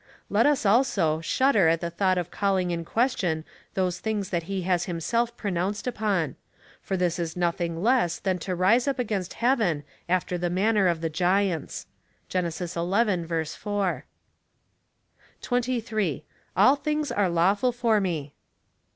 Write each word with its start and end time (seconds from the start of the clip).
Let 0.31 0.47
us, 0.47 0.65
also, 0.65 1.21
shudder 1.21 1.67
at 1.67 1.79
the 1.79 1.91
thought 1.91 2.17
of 2.17 2.31
calling 2.31 2.71
in 2.71 2.83
question 2.83 3.45
those 3.75 3.99
things 3.99 4.31
that 4.31 4.41
he 4.49 4.63
has 4.63 4.85
himself 4.85 5.37
pro 5.37 5.51
nounced 5.51 5.85
upon— 5.85 6.37
for 6.81 6.97
this 6.97 7.19
is 7.19 7.37
nothing 7.37 7.83
less 7.83 8.17
than 8.17 8.39
to 8.39 8.55
rise 8.55 8.87
up 8.87 8.97
against 8.97 9.35
heaven 9.35 9.83
after 10.09 10.39
the 10.39 10.49
manner 10.49 10.87
of 10.87 11.01
the 11.01 11.09
giants.^ 11.11 11.85
(Gen. 12.29 12.49
xi. 12.49 13.57
4.) 13.59 14.05
23. 15.43 16.25
All 16.57 16.75
things 16.75 17.11
are 17.11 17.29
lawful 17.29 17.71
for 17.71 18.01
me. 18.01 18.33